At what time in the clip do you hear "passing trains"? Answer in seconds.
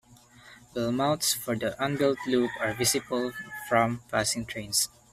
4.09-4.89